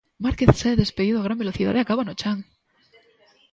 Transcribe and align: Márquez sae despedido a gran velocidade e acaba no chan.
Márquez 0.25 0.49
sae 0.61 0.79
despedido 0.83 1.17
a 1.19 1.25
gran 1.27 1.41
velocidade 1.43 1.77
e 1.79 1.83
acaba 1.83 2.03
no 2.05 2.17
chan. 2.19 2.39